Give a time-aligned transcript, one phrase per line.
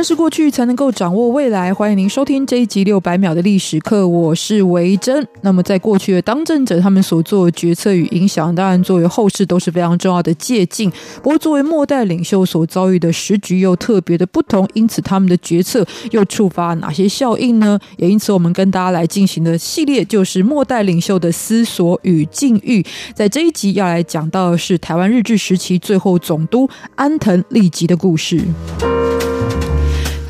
[0.00, 1.74] 认识过去才能够掌握未来。
[1.74, 5.28] 欢迎您收听这一集六百秒的历史课，我是维珍。
[5.42, 10.90] 那么，在过去的当政者他们所做的决策与影响，当然作为后世都是非常重要的借鉴。
[11.22, 17.78] 不过，作为末代领袖所遭遇的时局又特别的不同，因此他们的决策又触发哪些效应呢？
[17.98, 22.82] 也因此，我们跟大家来进行的系列就是末代领袖的思索与境遇。
[23.12, 28.40] 在这一集要来讲到的是台湾日治时期最后总督安藤利吉的故事。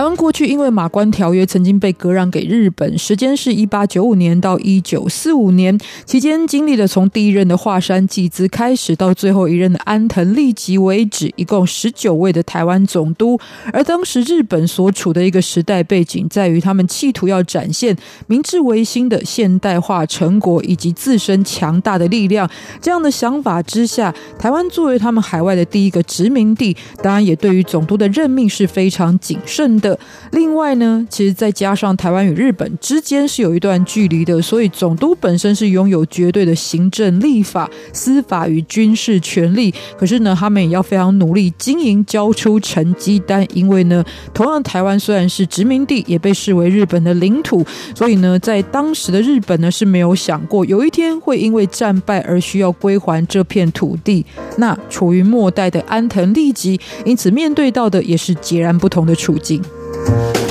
[0.00, 13.38] Oh, 过去因为马关条约曾经被割让给日本，时间是一八九五年到一九四五年，期间经历了从第一任的华山纪资开始，到最后一任的安藤利吉为止，一共十九位的台湾总督。
[13.72, 22.50] 而当时日本所处的一个时代背景，在于他们企图要展现明治维新的现代化成果以及自身强大的力量。
[22.82, 29.96] 这样的想法之下，台湾作为他们海外的第一个殖民地，当然也对于总督的任命是非常谨慎的。
[30.32, 39.72] 另外呢，其实再加上台湾与日本之间是有一段距离的，所以总督本身是拥有绝对的行政、立法、司法与军事权力。
[39.98, 43.46] 可是呢，他们也要非常努力经营，交出成绩单。
[43.54, 47.64] 因为呢，同样台湾虽然是殖民地，也被视为日本的领土，
[47.94, 54.24] 所以呢，在当时的日本呢是没有想过有一天会因为战败而需要归还这片土地。
[54.58, 59.62] 那处于末代的安藤利吉，因此面对到的也是截然不同的处境。
[59.90, 60.47] Thank you.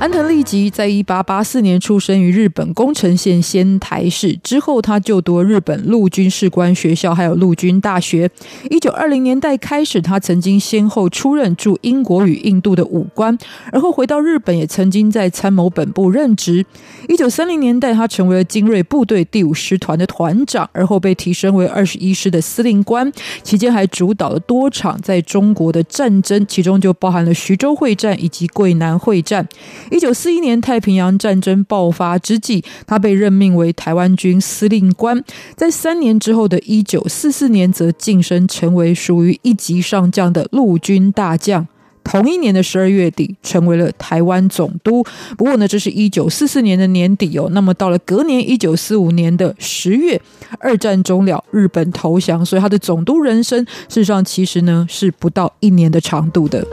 [0.00, 8.30] 安藤利吉在一八八四年出生于日本宫城县仙台市，之后他就读日本陆军士官学校，还有陆军大学。
[8.70, 13.36] 一九二零年代开始，他曾经先后出任驻英国与印度的武官，
[13.70, 16.64] 而后回到日本，也曾经在参谋本部任职。
[17.06, 23.12] 一九三零年代，他成为了精锐部队第五师团的团长，而后被提升为二十一师的司令官。
[23.42, 29.46] 期间还主导了多场在中国的战争，其中就包含了徐州会战以及桂南会战。
[29.90, 35.22] 一九四一年太平洋战争爆发之际，他被任命为台湾军司令官。
[35.56, 41.66] 在三年之后的一九四四年，则晋升成为属于一级上将的陆军大将。
[42.02, 45.04] 同一年的十二月底，成为了台湾总督。
[45.36, 47.48] 不过呢，这是一九四四年的年底哦。
[47.52, 50.20] 那么到了隔年一九四五年的十月，
[50.58, 56.66] 二战终了，日本投降，所以他的总督人生，事实上其实呢是不到一年的长度的。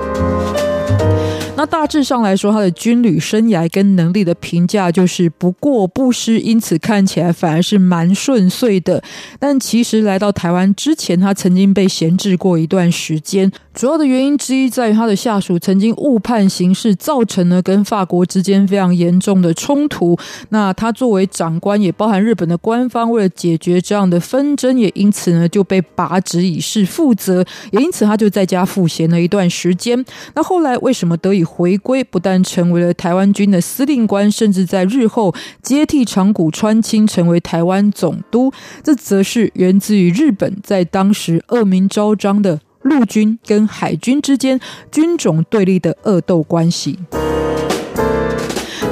[1.57, 9.01] 那大致上来说，他的军旅生涯跟能力的评价就是不过不失，因此看起来反而是蛮顺遂的。
[9.39, 13.51] 但其实来到台湾之前，他曾经被闲置过一段时间。
[13.73, 20.17] 主要的原因之一在于他的下属曾经误判形势，造成了跟法国之间非常严重的冲突。
[20.49, 27.43] 那他作为长官，也包含日本的官方，为了解决这样的纷争，也因此呢就被拔职以示负责。
[27.71, 30.03] 也因此他就在家赋闲了一段时间。
[30.35, 32.03] 那后来为什么得以回归？
[32.03, 38.51] 不但成为了台湾军的司令官，甚至在日后接替长谷川清成为台湾总督。
[38.83, 42.59] 这则是源自于日本在当时恶名昭彰的。
[42.83, 44.57] 陆军跟海军之间
[44.89, 46.97] 军种对立的恶斗关系。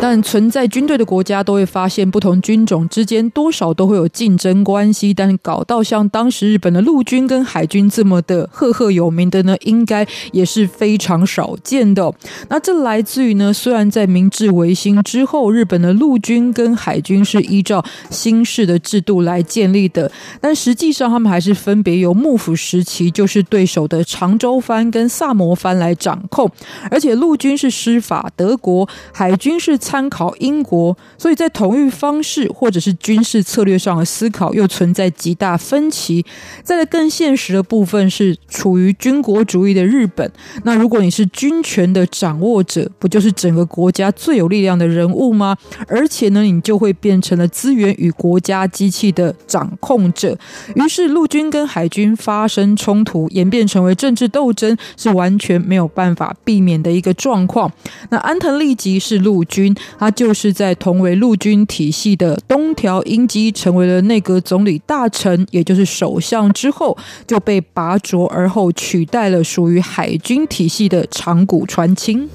[0.07, 5.11] 但存在军队的国家都会发现，不同军种之间多少都会有竞争关系。
[5.11, 12.13] 但搞到像当时日本的陆军跟海军这么的赫赫有名的呢，应该也是非常少见的。
[12.49, 26.47] 那这来自于呢，虽然在明治维新之后，日本的陆军跟海军是依照新式的制度来建立的，但实际上他们还是分别由幕府时期就是对手的长州藩跟萨摩藩来掌控，
[26.91, 29.75] 而且陆军是师法德国，海军是。
[29.95, 36.25] 参考英国，所以在统御方式或者是军事策略上的思考又存在极大分歧。
[36.63, 40.29] 再来更现实的部分是处于军国主义的日本。
[40.65, 45.55] 那如果你是军权的掌握者，不就是整个国家最有力量的人物吗？
[45.87, 50.37] 而且呢，你就会变成了资源与国家机器的掌控者。
[50.75, 57.71] 于是陆军跟海军发生冲突，演变成为政治斗争，是完全没有办法避免的一个状况。
[58.09, 59.73] 那安藤利吉是陆军。
[59.97, 72.29] 他就是在同为陆军体系的东条英机成为了内阁总理大臣，也就是首相之后，就被拔擢而后取代了属于海军体系的长谷川清。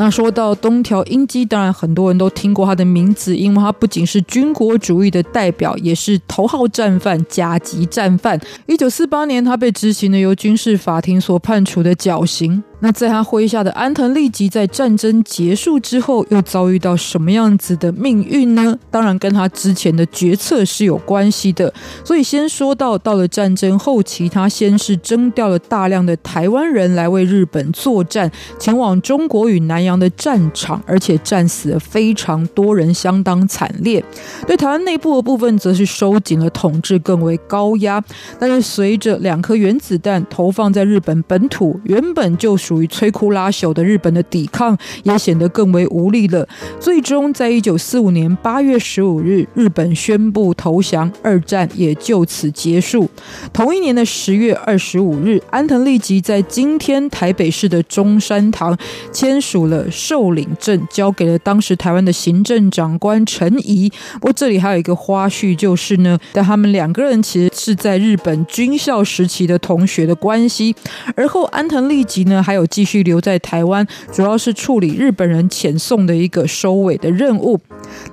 [0.00, 8.40] 那说到东条英机，当然很多人都听过他的名字，因为他不仅是军国主义的代表，也是头号战犯、甲级战犯。
[8.66, 12.62] 一九四八年，他被执行了由军事法庭所判处的绞刑。
[12.80, 18.78] 那在他麾下的安藤利吉在战争结束之后又遭遇到什么样子的命运呢？
[18.90, 21.72] 当然跟他之前的决策是有关系的。
[22.04, 34.02] 所以先说到到了战争后期，他先是征调了大量的台湾人来为日本作战，前往中国与南洋的战场，而且战死了非常多人，相当惨烈。
[34.46, 38.02] 对台湾内部的部分，则是收紧了统治，更为高压。
[38.38, 46.46] 但是随着两颗原子弹投放在日本本土，原本就属于摧枯拉朽的日本的抵抗也显得更为无力了。
[46.78, 53.08] 最终，在一九四五年八月十五日，日本宣布投降，二战也就此结束。
[53.54, 58.76] 同一年的十月二十五日，安藤利吉在今天台北市的中山堂
[59.10, 63.90] 签署了受领证，交给了当时台湾的行政长官陈仪。
[64.14, 70.76] 不过这里还有一个花絮，就是呢，但他们两个人其实是在日本军校时期的同学的关系。
[71.16, 77.58] 而后，安藤利吉呢，还有有继续留在台湾，主要是处理日本人遣送的一个收尾的任务。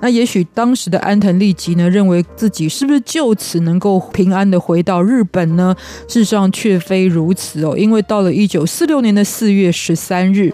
[0.00, 5.74] 那也许当时的安藤利吉呢，认为自己是不是就此能够平安的回到日本呢？
[6.08, 10.52] 事实上却非如此哦，因为到了一九四六年的四月十三日，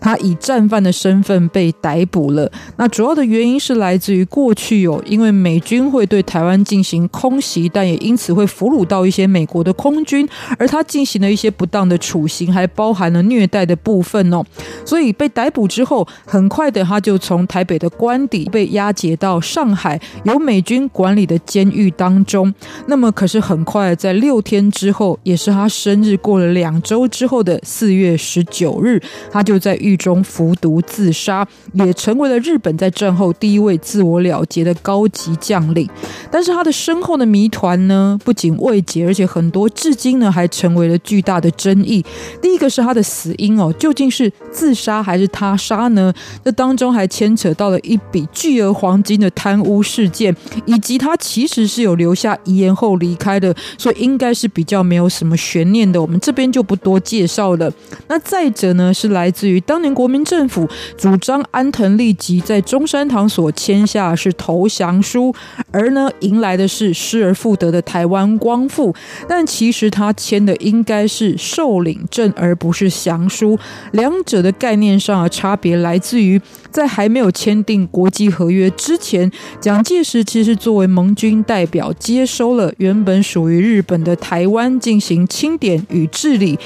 [0.00, 2.50] 他以战犯的身份被逮捕了。
[2.76, 14.42] 那主要的原因是来自于过去有因为美军会对台湾进行空袭，但也因此会俘虏到一些美国的空军，而他进行了一些不当的处刑，还包含了虐待的部分哦。
[14.84, 22.54] 所以被逮捕之后，很快的他就从台北的官邸被押解到上海由美军管理的监狱当中。
[22.86, 29.02] 那么，可是很快在六天之后，也是他生日过了两周之后的四月十九日，
[29.32, 35.88] 他就在狱中服毒自杀，也成为了日本在战后第一位自我了结的高级将领。
[36.30, 42.04] 但是他的身后的谜团呢，不仅未解，而且很多至今呢还成为了巨大的争议。
[42.40, 46.12] 第一个是他的死因哦，究竟是自杀还是他杀呢？
[46.44, 50.34] 这当中还牵扯到了一笔巨额黄金的贪污事件，
[50.66, 56.00] 以及他其实是有留下遗言后离开的，所以应该是比较没有什么悬念的。
[56.00, 57.72] 我们这边就不多介绍了。
[58.08, 60.68] 那再者呢，是来自于当年国民政府
[60.98, 65.34] 主张安藤利吉在中山堂所签下是投降书，
[65.70, 68.94] 而呢迎来的是失而复得的台湾光复。
[69.26, 73.58] 但其实他签的应该是受领证，而不是降书。
[73.92, 76.40] 两者的概念上的差别来自于
[76.70, 79.30] 在还没有签订国际合约之前，
[79.60, 86.58] 蒋介石其实作为盟军代表，接收了原本属于日本的台湾进行清点与治理。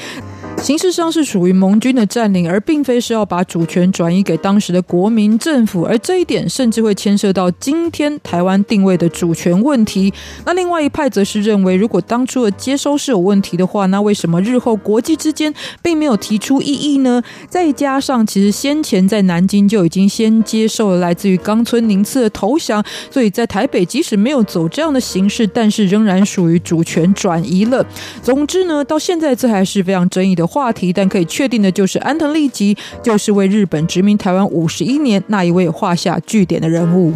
[0.61, 10.13] 形式上是属于盟军的占领，而并非是要把主权转移给当时的国民政府，而这一点甚至会牵涉到今天台湾定位的主权问题。
[10.45, 17.23] 那另外一派则是认为，如果当初的接收是有问题的话，那为什么日后国际之间并没有提出异议呢？
[17.49, 27.87] 再加上其实先前在南京就已经先接受了来自于冈村宁次的投降，所以在台北即使没有走这样的形式，但是仍然属于主权转移了。
[28.23, 37.13] 总之呢，到现在这还是非常争议的话题，但可以确定的就是，安藤利吉就是为日本殖民台湾五十一年那一位画下句点的人物。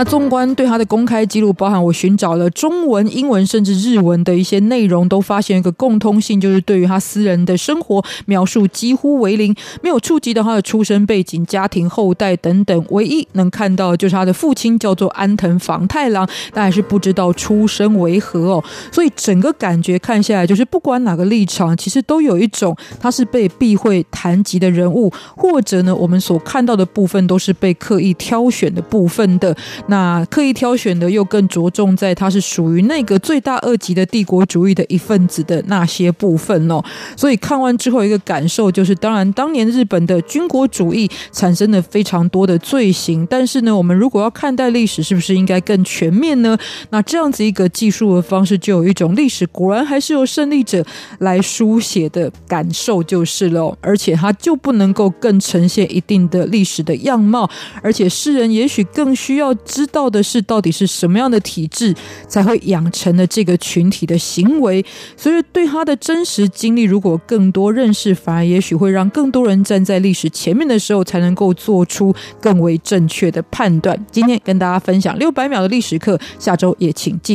[0.00, 12.82] 那纵观对他的公开记录，包含我寻找了中文、英文甚至日文的一些内容，都发现一个共通性，就是对于他私人的生活描述几乎为零，没有触及到他的出身背景、家庭后代等等。
[12.88, 18.64] 唯一能看到就是他的父亲叫做安藤房太郎，但还是不知道出身为何哦。
[18.90, 29.54] 所以整个感觉看下来，就是不管哪个立场，其实都有一种他是被避讳谈及的人物，或者呢，我们所看到的部分都是被刻意挑选的部分的。
[29.90, 36.80] 那刻意挑选的又更着重在他是属于那个罪大恶极的帝国主义的一份子的那些部分哦，
[37.16, 46.56] 所以看完之后一个感受就是，当然当年日本的军国主义产生了非常多的罪行，但是呢，我们如果要看待历史，是不是应该更全面呢？
[46.90, 50.84] 那这样子一个记述的方式，就有一种历史果然还是由胜利者
[51.18, 57.50] 来书写的感受就是了，而且它就不能够更呈现一定的历史的样貌，
[57.82, 59.52] 而且世人也许更需要。
[59.80, 61.94] 知道的是到底是什么样的体质
[62.28, 64.84] 才会养成了这个群体的行为。
[65.16, 73.98] 所以对他的真实经历，如果更多认识，反而也许会让更多人站在历史前面的时候，才能够做出更为正确的判断。
[74.12, 77.28] 今天跟大家分享六百秒的历史课，下周也请记。